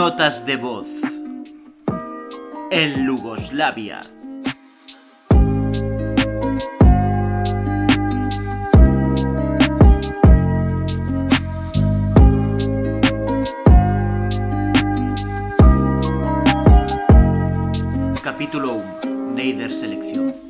Notas 0.00 0.46
de 0.46 0.56
voz 0.56 0.86
en 2.70 3.04
Lugoslavia. 3.04 4.00
Capítulo 18.22 18.76
1. 19.04 19.34
Neider 19.34 19.70
Selección. 19.70 20.49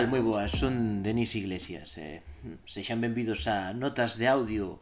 tal? 0.00 0.08
Moi 0.08 0.24
boas, 0.24 0.56
son 0.56 1.04
Denis 1.04 1.36
Iglesias 1.36 2.00
eh, 2.00 2.24
Sexan 2.64 3.04
benvidos 3.04 3.44
a 3.44 3.76
Notas 3.76 4.16
de 4.16 4.32
Audio 4.32 4.80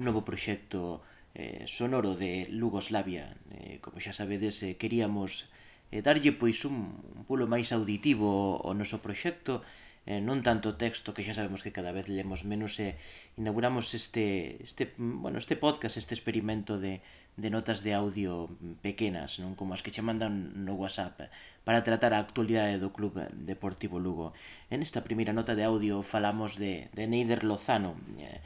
Un 0.00 0.08
novo 0.08 0.24
proxecto 0.24 1.04
eh, 1.36 1.68
sonoro 1.68 2.16
de 2.16 2.48
Lugoslavia 2.48 3.36
eh, 3.52 3.76
Como 3.84 4.00
xa 4.00 4.16
sabedes, 4.16 4.64
eh, 4.64 4.80
queríamos 4.80 5.52
eh, 5.92 6.00
darlle 6.00 6.32
pois 6.32 6.64
un, 6.64 6.96
un 6.96 7.28
pulo 7.28 7.44
máis 7.44 7.76
auditivo 7.76 8.64
ao 8.64 8.72
noso 8.72 9.04
proxecto 9.04 9.60
E 9.60 9.83
eh, 10.04 10.20
non 10.20 10.44
tanto 10.44 10.76
texto 10.76 11.16
que 11.16 11.24
xa 11.24 11.32
sabemos 11.32 11.64
que 11.64 11.72
cada 11.72 11.92
vez 11.92 12.12
lemos 12.12 12.44
menos 12.44 12.76
e 12.76 12.92
eh, 12.92 13.40
inauguramos 13.40 13.96
este 13.96 14.60
este 14.60 14.92
mm, 14.96 15.24
bueno, 15.24 15.40
este 15.40 15.56
podcast, 15.56 15.96
este 15.96 16.12
experimento 16.12 16.76
de 16.76 17.00
de 17.34 17.48
notas 17.50 17.82
de 17.82 17.98
audio 17.98 18.46
pequenas, 18.84 19.42
non 19.42 19.58
como 19.58 19.74
as 19.74 19.82
que 19.82 19.90
che 19.90 20.04
mandan 20.04 20.64
no 20.68 20.76
WhatsApp 20.76 21.32
para 21.64 21.82
tratar 21.82 22.12
a 22.12 22.22
actualidade 22.22 22.78
do 22.78 22.92
Club 22.92 23.18
Deportivo 23.32 23.96
Lugo. 23.98 24.36
En 24.70 24.84
esta 24.84 25.02
primeira 25.02 25.32
nota 25.32 25.56
de 25.56 25.64
audio 25.64 26.04
falamos 26.04 26.60
de 26.60 26.92
de 26.92 27.08
Neider 27.08 27.42
Lozano. 27.42 27.96
Eh, 28.20 28.38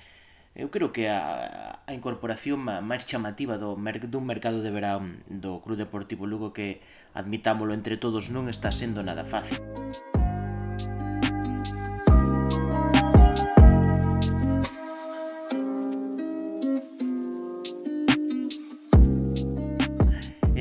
Eu 0.59 0.75
creo 0.75 0.91
que 0.91 1.07
a, 1.07 1.87
a 1.87 1.95
incorporación 1.95 2.59
máis 2.67 3.07
chamativa 3.07 3.63
do 3.63 3.79
dun 4.11 4.27
mercado 4.27 4.59
de 4.59 4.75
verán 4.75 5.23
do 5.31 5.63
Club 5.63 5.79
Deportivo 5.79 6.27
Lugo 6.27 6.51
que, 6.51 6.83
admitámolo 7.15 7.71
entre 7.71 7.95
todos, 7.95 8.27
non 8.35 8.51
está 8.51 8.75
sendo 8.75 9.07
nada 9.07 9.23
fácil. 9.23 9.63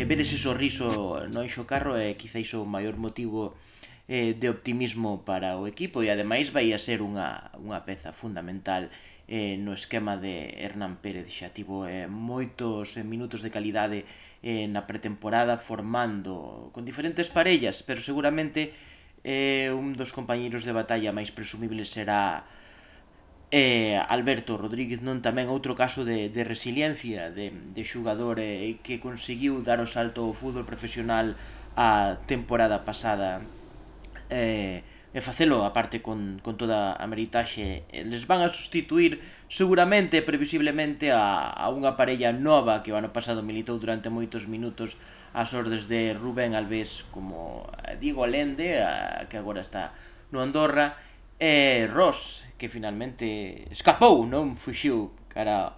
ver 0.08 0.22
ese 0.22 0.39
sorriso 0.39 1.27
no 1.27 1.44
Anxo 1.44 1.67
Carro 1.67 2.00
é 2.00 2.16
quizáis 2.16 2.55
o 2.55 2.63
maior 2.63 2.95
motivo 2.95 3.59
eh, 4.08 4.31
de 4.39 4.47
optimismo 4.47 5.27
para 5.27 5.59
o 5.59 5.67
equipo 5.67 6.00
e 6.00 6.08
ademais 6.08 6.47
vai 6.47 6.72
a 6.72 6.80
ser 6.80 7.03
unha, 7.03 7.52
unha 7.59 7.83
peza 7.83 8.16
fundamental 8.16 8.88
eh, 9.28 9.59
no 9.59 9.75
esquema 9.75 10.16
de 10.16 10.55
Hernán 10.63 11.03
Pérez. 11.03 11.28
Xa 11.28 11.52
tivo 11.52 11.83
eh, 11.83 12.08
moitos 12.08 12.95
eh, 12.95 13.03
minutos 13.03 13.44
de 13.44 13.52
calidade 13.52 14.08
eh, 14.39 14.72
na 14.72 14.88
pretemporada 14.88 15.59
formando 15.59 16.72
con 16.72 16.88
diferentes 16.88 17.28
parellas 17.28 17.83
pero 17.83 18.00
seguramente 18.00 18.72
eh, 19.28 19.75
un 19.75 19.91
dos 19.91 20.16
compañeiros 20.16 20.63
de 20.63 20.72
batalla 20.72 21.11
máis 21.11 21.35
presumibles 21.35 21.91
será 21.91 22.47
E 23.48 23.95
Alberto 23.95 24.59
Rodríguez 24.59 25.00
non 25.00 25.23
tamén 25.23 25.48
outro 25.48 25.72
caso 25.72 26.03
de, 26.03 26.28
de 26.28 26.44
resiliencia 26.44 27.31
de, 27.31 27.56
de 27.56 27.84
xugador 27.88 28.44
eh, 28.44 28.76
que 28.84 29.00
conseguiu 29.00 29.64
dar 29.64 29.80
o 29.80 29.88
salto 29.88 30.28
ao 30.28 30.36
fútbol 30.36 30.67
profesional 30.67 31.40
a 31.80 32.19
temporada 32.28 32.84
pasada. 32.84 33.40
Eh, 34.28 34.84
e 35.16 35.24
facelo 35.24 35.63
a 35.63 35.72
parte 35.72 36.03
con, 36.03 36.44
con 36.44 36.59
toda 36.59 36.94
a 36.94 37.06
meritaxe. 37.08 37.88
Les 37.90 38.28
van 38.28 38.44
a 38.44 38.52
sustituir 38.52 39.24
seguramente 39.47 40.19
previsiblemente 40.22 41.16
a, 41.16 41.47
a 41.47 41.72
unha 41.72 41.96
parella 41.96 42.35
nova 42.35 42.84
que 42.84 42.91
o 42.91 43.00
ano 43.00 43.16
pasado 43.16 43.41
militou 43.41 43.79
durante 43.79 44.12
moitos 44.12 44.46
minutos 44.46 45.00
as 45.31 45.56
ordes 45.56 45.88
de 45.88 46.12
Rubén 46.12 46.53
Alves 46.53 47.08
como 47.16 47.66
eh, 47.88 47.96
Diego 47.96 48.28
Alende 48.28 48.84
a, 48.84 49.25
que 49.31 49.40
agora 49.40 49.64
está 49.64 49.96
no 50.29 50.44
Andorra 50.44 51.00
eh, 51.40 51.90
Ross 51.92 52.46
que 52.58 52.70
finalmente 52.70 53.70
escapou, 53.70 54.25
non 54.25 54.58
fuxiu 54.58 55.14
cara 55.30 55.78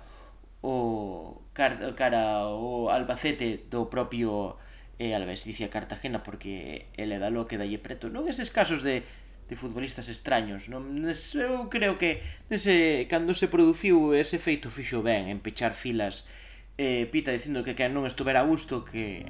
o 0.63 1.43
cara, 1.51 1.91
cara 1.95 2.47
o 2.47 2.87
Albacete 2.87 3.67
do 3.67 3.91
propio 3.91 4.55
eh, 4.99 5.15
Alves, 5.15 5.43
dicía 5.43 5.71
Cartagena 5.71 6.23
porque 6.23 6.87
ele 6.95 7.19
dá 7.19 7.29
lo 7.29 7.47
que 7.47 7.59
dalle 7.59 7.79
preto. 7.79 8.07
Non 8.07 8.27
eses 8.27 8.51
casos 8.51 8.83
de 8.83 9.03
de 9.49 9.55
futbolistas 9.57 10.07
extraños. 10.07 10.69
Non 10.69 10.85
eu 11.09 11.67
creo 11.73 11.97
que 11.97 12.21
nese 12.47 13.09
cando 13.09 13.33
se 13.33 13.49
produciu 13.49 14.13
ese 14.13 14.37
feito 14.37 14.69
fixo 14.69 15.01
ben 15.01 15.27
en 15.27 15.41
pechar 15.41 15.73
filas 15.73 16.29
eh, 16.77 17.09
Pita 17.11 17.33
dicindo 17.33 17.65
que 17.65 17.73
que 17.73 17.89
non 17.89 18.05
estuvera 18.05 18.45
a 18.45 18.47
gusto 18.47 18.85
que 18.85 19.25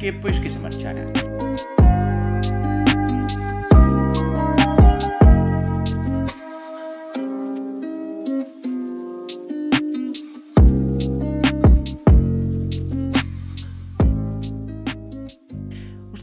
que 0.00 0.10
pois 0.16 0.40
que 0.40 0.50
se 0.50 0.58
marchara. 0.58 1.04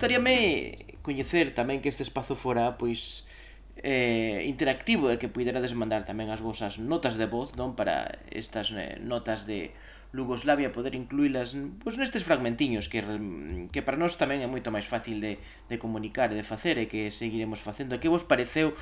gustaríame 0.09 0.97
coñecer 1.05 1.53
tamén 1.53 1.85
que 1.85 1.89
este 1.89 2.01
espazo 2.01 2.33
fora 2.33 2.81
pois 2.81 3.29
eh, 3.77 4.41
interactivo 4.49 5.13
e 5.13 5.21
que 5.21 5.29
puiderades 5.29 5.77
mandar 5.77 6.09
tamén 6.09 6.33
as 6.33 6.41
vosas 6.41 6.81
notas 6.81 7.13
de 7.13 7.29
voz 7.29 7.53
non 7.53 7.77
para 7.77 8.17
estas 8.33 8.73
eh, 8.73 8.97
notas 9.05 9.45
de 9.45 9.69
Lugoslavia 10.09 10.73
poder 10.73 10.97
incluílas 10.97 11.53
pois, 11.85 11.93
nestes 12.01 12.25
fragmentiños 12.25 12.89
que, 12.89 13.05
que 13.69 13.85
para 13.85 14.01
nós 14.01 14.17
tamén 14.17 14.41
é 14.41 14.49
moito 14.49 14.73
máis 14.73 14.89
fácil 14.89 15.21
de, 15.21 15.37
de 15.69 15.77
comunicar 15.77 16.33
e 16.33 16.41
de 16.41 16.45
facer 16.45 16.81
e 16.81 16.89
que 16.89 17.13
seguiremos 17.13 17.61
facendo. 17.61 18.01
Que 18.01 18.09
vos 18.09 18.25
pareceu 18.25 18.73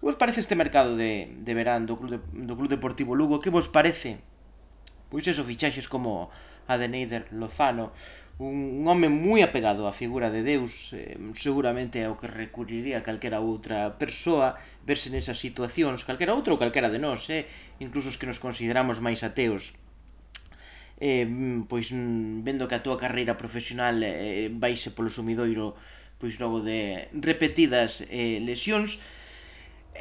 que 0.00 0.04
vos 0.08 0.16
parece 0.16 0.40
este 0.40 0.56
mercado 0.56 0.96
de, 0.96 1.36
de 1.36 1.52
verán 1.52 1.84
do 1.84 2.00
Club, 2.00 2.16
de, 2.16 2.20
do 2.48 2.56
Club 2.56 2.72
Deportivo 2.72 3.12
Lugo? 3.12 3.44
Que 3.44 3.52
vos 3.52 3.68
parece? 3.68 4.24
Pois 5.12 5.28
eso, 5.28 5.44
fichaxes 5.44 5.84
como 5.84 6.32
a 6.66 6.80
de 6.80 6.88
Neider 6.88 7.28
Lozano, 7.30 7.92
un 8.38 8.84
home 8.84 9.08
moi 9.08 9.40
apegado 9.40 9.88
á 9.88 9.92
figura 9.96 10.28
de 10.28 10.44
Deus, 10.44 10.92
eh, 10.92 11.16
seguramente 11.32 12.04
é 12.04 12.08
o 12.12 12.20
que 12.20 12.28
recurriría 12.28 13.00
calquera 13.00 13.40
outra 13.40 13.96
persoa 13.96 14.60
verse 14.84 15.08
nesas 15.08 15.40
situacións, 15.40 16.04
calquera 16.04 16.36
outro 16.36 16.52
ou 16.52 16.60
calquera 16.60 16.92
de 16.92 17.00
nós, 17.00 17.24
eh, 17.32 17.48
incluso 17.80 18.12
os 18.12 18.20
que 18.20 18.28
nos 18.28 18.36
consideramos 18.36 19.00
máis 19.00 19.24
ateos. 19.24 19.72
Eh, 21.00 21.24
pois 21.68 21.88
mm, 21.92 22.44
vendo 22.44 22.68
que 22.68 22.76
a 22.76 22.84
túa 22.84 23.00
carreira 23.00 23.40
profesional 23.40 24.00
eh, 24.04 24.52
vaise 24.52 24.92
polo 24.92 25.12
sumidoiro 25.12 25.76
pois 26.20 26.40
logo 26.40 26.64
de 26.64 27.08
repetidas 27.12 28.04
eh, 28.08 28.40
lesións, 28.44 29.00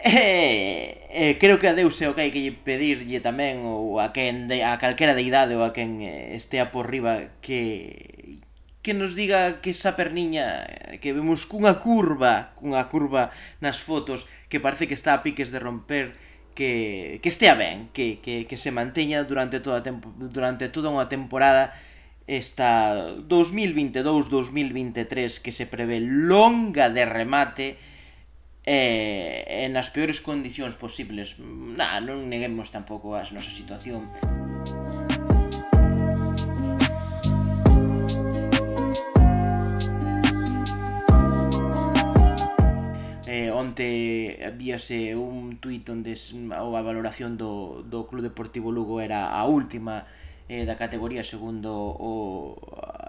Eh, 0.03 1.07
eh, 1.09 1.37
creo 1.39 1.59
que 1.59 1.67
a 1.67 1.73
Deus 1.73 1.99
é 2.01 2.09
o 2.09 2.15
que 2.15 2.27
hai 2.27 2.31
que 2.35 2.51
pedirlle 2.51 3.23
tamén 3.23 3.63
ou 3.63 3.97
a 4.03 4.11
quen 4.11 4.45
de, 4.51 4.61
a 4.61 4.75
calquera 4.77 5.15
deidade 5.15 5.55
ou 5.55 5.63
a 5.63 5.71
quen 5.71 6.03
eh, 6.03 6.35
estea 6.35 6.69
por 6.69 6.91
riba 6.91 7.31
que 7.39 8.14
que 8.85 8.93
nos 8.93 9.17
diga 9.17 9.65
que 9.65 9.73
esa 9.73 9.97
perniña 9.97 10.69
que 11.01 11.09
vemos 11.09 11.49
cunha 11.49 11.81
curva, 11.81 12.53
cunha 12.53 12.85
curva 12.85 13.33
nas 13.57 13.81
fotos 13.81 14.29
que 14.45 14.61
parece 14.61 14.85
que 14.85 14.93
está 14.93 15.17
a 15.17 15.25
piques 15.25 15.49
de 15.49 15.57
romper, 15.57 16.13
que, 16.53 17.17
que 17.25 17.29
estea 17.33 17.57
ben, 17.57 17.89
que, 17.97 18.21
que, 18.21 18.45
que 18.45 18.57
se 18.61 18.69
manteña 18.69 19.25
durante 19.25 19.57
toda, 19.57 19.81
tempo, 19.81 20.13
durante 20.13 20.69
toda 20.69 20.93
unha 20.93 21.09
temporada 21.09 21.73
esta 22.29 22.93
2022-2023 23.25 25.41
que 25.41 25.49
se 25.49 25.65
prevé 25.65 25.97
longa 26.05 26.93
de 26.93 27.09
remate 27.09 27.81
eh, 28.69 29.65
en 29.65 29.81
as 29.81 29.89
peores 29.89 30.21
condicións 30.21 30.77
posibles. 30.77 31.41
Nah, 31.41 31.97
non 32.05 32.29
neguemos 32.29 32.69
tampouco 32.69 33.17
as 33.17 33.33
nosa 33.33 33.49
situación. 33.49 34.05
onte 43.65 44.37
víase 44.61 45.17
un 45.17 45.57
tuit 45.57 45.89
onde 45.89 46.13
a 46.53 46.81
valoración 46.85 47.33
do, 47.33 47.81
do 47.81 48.05
Club 48.05 48.21
Deportivo 48.21 48.69
Lugo 48.69 49.01
era 49.01 49.33
a 49.33 49.49
última 49.49 50.05
eh, 50.45 50.69
da 50.69 50.77
categoría 50.77 51.25
segundo 51.25 51.73
o 51.73 52.53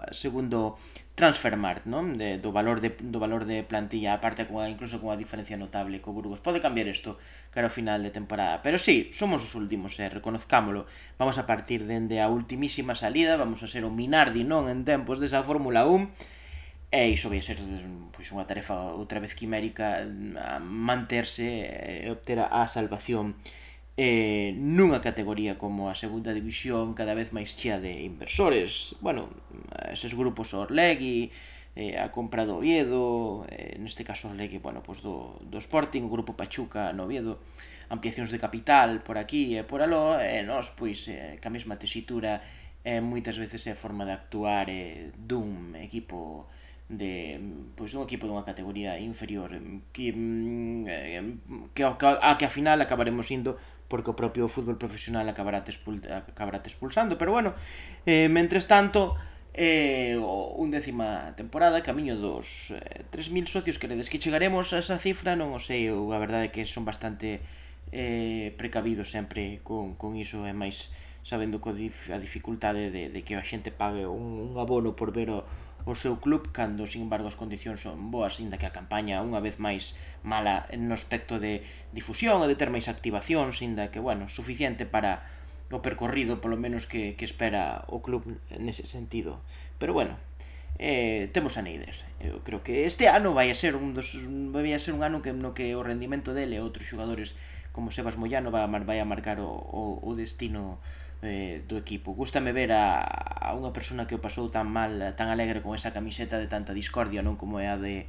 segundo 0.09 0.81
Transfermarkt, 1.17 1.89
non? 1.89 2.13
De, 2.13 2.37
do 2.37 2.53
valor 2.53 2.77
de 2.77 2.93
do 2.93 3.17
valor 3.17 3.49
de 3.49 3.65
plantilla, 3.65 4.13
aparte 4.13 4.45
con 4.45 4.61
incluso 4.69 5.01
con 5.01 5.09
unha 5.09 5.17
diferencia 5.17 5.57
notable 5.57 5.97
co 5.97 6.13
Burgos. 6.13 6.41
Pode 6.41 6.61
cambiar 6.61 6.85
isto 6.89 7.17
cara 7.49 7.69
ao 7.69 7.73
final 7.73 8.05
de 8.05 8.13
temporada, 8.13 8.61
pero 8.61 8.77
sí, 8.77 9.09
somos 9.13 9.41
os 9.41 9.53
últimos, 9.57 9.97
eh, 9.97 10.13
reconozcámolo. 10.13 10.85
Vamos 11.17 11.41
a 11.41 11.49
partir 11.49 11.89
dende 11.89 12.21
a 12.21 12.29
ultimísima 12.29 12.93
salida, 12.93 13.33
vamos 13.33 13.65
a 13.65 13.69
ser 13.69 13.81
o 13.81 13.89
Minardi 13.89 14.45
non 14.45 14.69
en 14.69 14.85
tempos 14.85 15.17
desa 15.17 15.41
Fórmula 15.41 15.89
1 15.89 16.36
e 16.91 17.11
iso 17.11 17.27
vai 17.27 17.43
ser 17.43 17.59
pois, 18.15 18.31
unha 18.31 18.47
tarefa 18.47 18.95
outra 18.95 19.19
vez 19.19 19.35
quimérica 19.35 20.07
a 20.39 20.55
manterse 20.63 21.67
e 21.67 22.07
obter 22.07 22.39
a 22.39 22.63
salvación 22.71 23.35
eh, 23.99 24.53
nunha 24.55 25.03
categoría 25.03 25.57
como 25.59 25.91
a 25.91 25.97
segunda 25.97 26.31
división 26.31 26.95
cada 26.95 27.17
vez 27.17 27.33
máis 27.33 27.57
chea 27.57 27.81
de 27.81 28.05
inversores. 28.05 28.95
Bueno, 29.01 29.27
eses 29.89 30.13
grupos 30.13 30.53
Orlegui 30.53 31.33
eh, 31.75 31.99
a 31.99 32.07
compra 32.13 32.47
do 32.47 32.63
Oviedo 32.63 33.43
eh, 33.51 33.75
neste 33.81 34.07
caso 34.07 34.31
Orlegui 34.31 34.63
bueno, 34.63 34.79
pois 34.79 35.03
do, 35.03 35.41
do 35.43 35.59
Sporting, 35.59 36.07
o 36.07 36.13
grupo 36.13 36.39
Pachuca 36.39 36.95
no 36.95 37.09
Oviedo 37.09 37.43
ampliacións 37.89 38.31
de 38.31 38.39
capital 38.39 39.03
por 39.03 39.19
aquí 39.19 39.57
e 39.57 39.67
por 39.67 39.83
aló 39.83 40.21
e 40.23 40.39
nós 40.45 40.71
pois 40.71 41.09
eh, 41.11 41.35
ca 41.41 41.49
mesma 41.51 41.75
tesitura 41.75 42.39
eh, 42.85 43.03
moitas 43.03 43.35
veces 43.35 43.65
é 43.67 43.73
a 43.73 43.79
forma 43.79 44.05
de 44.05 44.13
actuar 44.13 44.69
eh, 44.69 45.09
dun 45.17 45.73
equipo 45.75 46.47
eh, 46.47 46.66
de 46.87 47.39
pois 47.75 47.91
un 47.91 48.07
equipo 48.07 48.31
dunha 48.31 48.47
categoría 48.47 48.95
inferior 48.95 49.51
mm, 49.51 50.87
eh, 50.87 51.19
que 51.75 51.83
que 51.83 51.83
a 51.83 51.99
que, 51.99 52.07
a, 52.07 52.31
que 52.39 52.45
a 52.47 52.51
final 52.51 52.79
acabaremos 52.79 53.27
indo 53.27 53.59
porque 53.87 54.11
o 54.11 54.15
propio 54.15 54.47
fútbol 54.47 54.79
profesional 54.79 55.27
acabará 55.27 55.63
te, 55.63 55.71
expul, 55.71 56.03
acabará 56.03 56.59
te 56.59 56.67
expulsando, 56.67 57.17
pero 57.17 57.31
bueno, 57.31 57.55
eh 58.05 58.27
mentres 58.27 58.67
tanto 58.67 59.15
eh 59.55 60.15
un 60.19 60.69
décima 60.71 61.33
temporada, 61.35 61.81
camiño 61.83 62.15
dos 62.15 62.71
eh, 62.71 63.03
3000 63.09 63.47
socios, 63.47 63.79
queredes. 63.79 64.11
Que 64.11 64.19
chegaremos 64.19 64.71
a 64.75 64.79
esa 64.79 64.99
cifra, 64.99 65.35
non 65.35 65.55
o 65.55 65.59
sei, 65.59 65.87
eu 65.91 66.11
a 66.11 66.19
verdade 66.19 66.51
é 66.51 66.53
que 66.53 66.63
son 66.67 66.83
bastante 66.83 67.39
eh 67.91 68.51
precavido 68.59 69.07
sempre 69.07 69.63
con 69.63 69.95
con 69.95 70.19
iso 70.19 70.43
e 70.43 70.53
máis 70.55 70.91
sabendo 71.23 71.59
que 71.59 71.71
a 72.11 72.19
dificultade 72.19 72.91
de, 72.91 73.11
de 73.11 73.19
que 73.23 73.35
a 73.35 73.43
xente 73.43 73.71
pague 73.71 74.07
un, 74.07 74.51
un 74.51 74.55
abono 74.59 74.95
por 74.95 75.11
ver 75.11 75.31
o, 75.31 75.43
o 75.87 75.95
seu 75.95 76.19
club 76.19 76.51
cando, 76.51 76.83
sin 76.83 77.07
embargo, 77.07 77.31
as 77.31 77.39
condicións 77.39 77.79
son 77.79 78.11
boas, 78.11 78.43
inda 78.43 78.59
que 78.59 78.67
a 78.67 78.75
campaña 78.75 79.23
unha 79.23 79.39
vez 79.39 79.55
máis 79.55 79.95
mala 80.19 80.67
no 80.75 80.91
aspecto 80.91 81.39
de 81.39 81.63
difusión 81.95 82.43
e 82.43 82.51
de 82.51 82.59
ter 82.59 82.67
máis 82.67 82.91
activacións, 82.91 83.63
inda 83.63 83.87
que, 83.87 84.03
bueno, 84.03 84.27
suficiente 84.27 84.83
para 84.83 85.23
o 85.71 85.79
percorrido, 85.79 86.43
polo 86.43 86.59
menos 86.59 86.91
que, 86.91 87.15
que 87.15 87.23
espera 87.23 87.87
o 87.87 88.03
club 88.03 88.27
nese 88.51 88.83
sentido. 88.83 89.39
Pero 89.79 89.95
bueno, 89.95 90.19
eh, 90.75 91.31
temos 91.31 91.55
a 91.55 91.63
Neider. 91.63 91.95
Eu 92.19 92.43
creo 92.43 92.63
que 92.67 92.83
este 92.83 93.07
ano 93.07 93.31
vai 93.31 93.47
a 93.47 93.55
ser 93.55 93.79
un 93.79 93.95
dos 93.95 94.11
vai 94.51 94.75
a 94.75 94.83
ser 94.83 94.91
un 94.91 95.07
ano 95.07 95.23
que 95.23 95.31
no 95.31 95.55
que 95.55 95.71
o 95.71 95.87
rendimento 95.87 96.35
dele 96.35 96.59
e 96.59 96.63
outros 96.63 96.83
xogadores 96.83 97.39
como 97.71 97.93
Sebas 97.95 98.19
Moyano 98.19 98.51
vai 98.51 98.65
a, 98.65 98.69
vai 98.69 98.99
a 98.99 99.07
marcar 99.07 99.39
o, 99.39 99.47
o, 99.47 100.01
o 100.01 100.11
destino 100.19 100.81
eh, 101.21 101.63
do 101.67 101.77
equipo. 101.77 102.13
Gústame 102.13 102.53
ver 102.53 102.71
a, 102.73 103.01
a 103.01 103.53
unha 103.57 103.73
persona 103.73 104.05
que 104.05 104.17
o 104.17 104.21
pasou 104.21 104.49
tan 104.53 104.69
mal, 104.69 105.13
tan 105.17 105.33
alegre 105.33 105.65
con 105.65 105.73
esa 105.73 105.95
camiseta 105.95 106.37
de 106.37 106.45
tanta 106.49 106.75
discordia, 106.75 107.25
non 107.25 107.39
como 107.39 107.57
é 107.57 107.67
a 107.69 107.77
de 107.77 108.05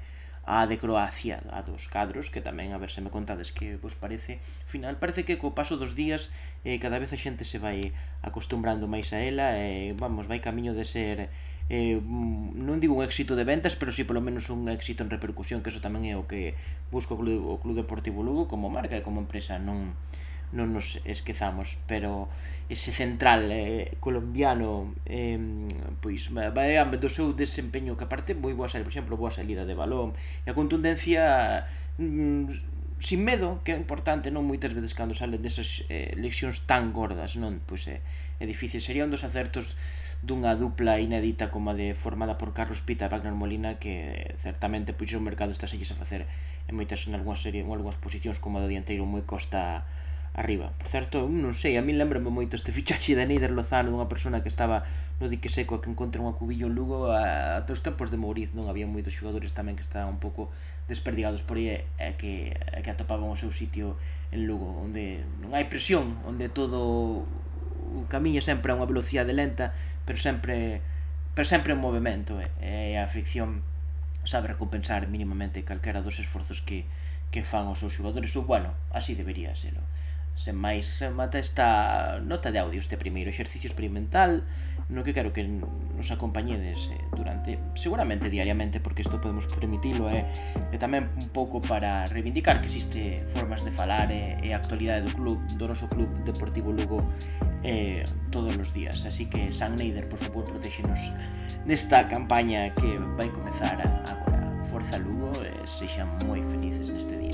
a 0.48 0.64
de 0.66 0.78
Croacia, 0.78 1.44
a 1.52 1.60
dos 1.60 1.92
cadros, 1.92 2.32
que 2.32 2.40
tamén 2.40 2.72
a 2.72 2.80
ver 2.80 2.88
se 2.88 3.04
me 3.04 3.12
contades 3.12 3.52
que 3.52 3.76
vos 3.76 3.92
parece. 3.92 4.40
Ao 4.64 4.68
final 4.72 4.96
parece 4.96 5.28
que 5.28 5.36
co 5.36 5.52
paso 5.52 5.76
dos 5.76 5.92
días 5.92 6.32
eh, 6.64 6.80
cada 6.80 6.96
vez 6.96 7.12
a 7.12 7.20
xente 7.20 7.44
se 7.44 7.60
vai 7.60 7.92
acostumbrando 8.24 8.88
máis 8.88 9.12
a 9.12 9.20
ela 9.20 9.60
e 9.60 9.92
eh, 9.92 9.96
vamos, 9.96 10.24
vai 10.24 10.40
camiño 10.40 10.72
de 10.72 10.88
ser 10.88 11.28
eh, 11.68 12.00
mm, 12.00 12.64
non 12.64 12.80
digo 12.80 12.96
un 12.96 13.04
éxito 13.04 13.36
de 13.36 13.44
ventas, 13.44 13.76
pero 13.76 13.92
si 13.92 14.02
sí, 14.02 14.08
polo 14.08 14.24
menos 14.24 14.48
un 14.48 14.72
éxito 14.72 15.04
en 15.04 15.12
repercusión, 15.12 15.60
que 15.60 15.68
eso 15.68 15.84
tamén 15.84 16.08
é 16.08 16.16
o 16.16 16.24
que 16.24 16.56
busco 16.88 17.12
o 17.12 17.20
Club, 17.20 17.44
o 17.44 17.60
Club 17.60 17.76
Deportivo 17.76 18.24
Lugo 18.24 18.48
como 18.48 18.72
marca 18.72 18.96
e 18.96 19.04
como 19.04 19.20
empresa, 19.20 19.60
non 19.60 19.92
non 20.52 20.72
nos 20.72 21.00
esquezamos 21.04 21.76
pero 21.84 22.32
ese 22.68 22.92
central 22.92 23.48
eh, 23.48 23.96
colombiano 24.00 24.92
pois, 26.04 26.28
eh, 26.28 26.32
pois 26.32 26.52
vai 26.52 26.76
do 27.00 27.08
seu 27.08 27.32
desempeño 27.32 27.96
que 27.96 28.04
aparte 28.04 28.36
moi 28.36 28.52
boa 28.52 28.68
salida, 28.68 28.84
por 28.84 28.92
exemplo, 28.92 29.14
boa 29.16 29.32
salida 29.32 29.64
de 29.64 29.76
balón 29.76 30.12
e 30.44 30.52
a 30.52 30.56
contundencia 30.56 31.64
mm, 31.96 32.78
sin 32.98 33.22
medo, 33.22 33.60
que 33.62 33.72
é 33.72 33.78
importante, 33.78 34.34
non 34.34 34.42
moitas 34.42 34.74
veces 34.74 34.90
cando 34.90 35.14
salen 35.14 35.38
desas 35.38 35.86
eh, 35.86 36.10
lesións 36.18 36.66
tan 36.66 36.90
gordas, 36.90 37.38
non, 37.38 37.62
pois 37.62 37.86
é, 37.86 38.02
é 38.42 38.44
difícil. 38.44 38.82
Sería 38.82 39.06
un 39.06 39.14
dos 39.14 39.22
acertos 39.22 39.78
dunha 40.18 40.58
dupla 40.58 40.98
inédita 40.98 41.46
como 41.54 41.70
a 41.70 41.78
de 41.78 41.94
formada 41.94 42.42
por 42.42 42.50
Carlos 42.50 42.82
Pita 42.82 43.06
e 43.06 43.12
Wagner 43.12 43.38
Molina 43.38 43.78
que 43.78 44.34
eh, 44.34 44.34
certamente 44.42 44.90
pois 44.90 45.14
o 45.14 45.22
mercado 45.22 45.54
está 45.54 45.70
selles 45.70 45.94
a 45.94 45.96
facer 45.96 46.26
en 46.66 46.74
moitas 46.74 47.06
en 47.06 47.14
algunhas 47.14 47.38
serie 47.38 47.62
en 47.62 47.70
algunhas 47.70 48.02
posicións 48.02 48.42
como 48.42 48.58
a 48.58 48.62
do 48.66 48.66
dianteiro 48.66 49.06
moi 49.06 49.22
costa 49.22 49.86
arriba. 50.34 50.72
Por 50.78 50.88
certo, 50.88 51.26
non 51.28 51.54
sei, 51.54 51.76
a 51.76 51.82
min 51.82 51.96
lembrame 51.96 52.30
moito 52.30 52.54
este 52.54 52.70
fichaxe 52.70 53.16
de 53.16 53.24
Neider 53.26 53.50
Lozano 53.54 53.90
dunha 53.90 54.10
persona 54.10 54.42
que 54.44 54.50
estaba 54.50 54.84
no 55.18 55.26
dique 55.26 55.50
seco 55.50 55.76
a 55.76 55.80
que 55.82 55.90
encontra 55.90 56.22
unha 56.22 56.36
cubillo 56.38 56.70
en 56.70 56.74
Lugo 56.78 57.10
a, 57.10 57.58
a 57.58 57.66
teus 57.66 57.82
tempos 57.82 58.14
de 58.14 58.20
Mouriz 58.20 58.54
non 58.54 58.70
había 58.70 58.86
moitos 58.86 59.16
xogadores 59.16 59.50
tamén 59.50 59.74
que 59.74 59.82
estaban 59.82 60.14
un 60.14 60.20
pouco 60.22 60.54
desperdigados 60.86 61.42
por 61.42 61.58
aí 61.58 61.82
e 61.98 62.14
que, 62.14 62.54
a 62.54 62.78
que 62.86 62.90
atopaban 62.94 63.26
o 63.26 63.34
seu 63.34 63.50
sitio 63.50 63.98
en 64.30 64.46
Lugo 64.46 64.78
onde 64.78 65.26
non 65.42 65.58
hai 65.58 65.66
presión 65.66 66.22
onde 66.22 66.46
todo 66.46 67.26
o 67.26 68.06
camiño 68.06 68.38
sempre 68.38 68.70
a 68.70 68.78
unha 68.78 68.86
velocidade 68.86 69.34
lenta 69.34 69.74
pero 70.06 70.22
sempre 70.22 70.84
pero 71.34 71.46
sempre 71.46 71.74
en 71.74 71.82
movimento 71.82 72.38
e, 72.38 72.46
e 72.62 72.94
a 72.94 73.10
ficción 73.10 73.66
sabe 74.28 74.48
recompensar 74.48 75.08
mínimamente 75.08 75.64
calquera 75.64 76.02
dos 76.02 76.20
esforzos 76.20 76.60
que, 76.60 76.84
que 77.32 77.42
fan 77.42 77.66
os 77.66 77.80
seus 77.80 77.96
xogadores 77.96 78.36
ou 78.36 78.44
bueno, 78.44 78.76
así 78.92 79.16
debería 79.16 79.56
serlo. 79.56 79.80
Sen 80.38 80.54
máis 80.54 81.02
remata 81.02 81.42
esta 81.42 82.22
nota 82.22 82.54
de 82.54 82.62
audio, 82.62 82.78
este 82.78 82.94
primeiro 82.94 83.26
exercicio 83.26 83.66
experimental 83.66 84.46
no 84.86 85.02
que 85.02 85.10
quero 85.10 85.34
que 85.34 85.42
nos 85.42 86.14
acompañedes 86.14 86.94
eh, 86.94 86.96
durante, 87.10 87.58
seguramente 87.74 88.30
diariamente, 88.30 88.78
porque 88.78 89.02
isto 89.02 89.20
podemos 89.20 89.50
permitilo, 89.50 90.06
e, 90.06 90.22
eh? 90.22 90.70
e 90.70 90.78
tamén 90.78 91.10
un 91.18 91.28
pouco 91.34 91.58
para 91.58 92.06
reivindicar 92.06 92.62
que 92.62 92.70
existe 92.70 93.26
formas 93.34 93.66
de 93.66 93.74
falar 93.74 94.14
e, 94.14 94.38
eh? 94.38 94.46
e 94.46 94.48
a 94.54 94.62
actualidade 94.62 95.10
do 95.10 95.12
club, 95.12 95.42
do 95.58 95.66
noso 95.66 95.90
club 95.90 96.08
Deportivo 96.22 96.70
Lugo 96.70 97.02
eh, 97.66 98.06
todos 98.30 98.54
os 98.54 98.70
días. 98.70 99.02
Así 99.10 99.26
que, 99.26 99.50
San 99.50 99.74
Neider, 99.74 100.06
por 100.06 100.22
favor, 100.22 100.46
protéxenos 100.46 101.10
nesta 101.66 102.06
campaña 102.06 102.70
que 102.78 102.94
vai 103.18 103.26
comezar 103.34 103.74
agora. 104.06 104.38
Forza 104.70 104.96
Lugo, 105.02 105.34
e 105.42 105.50
eh, 105.50 105.66
sexan 105.66 106.06
moi 106.24 106.40
felices 106.46 106.94
neste 106.94 107.18
día. 107.18 107.27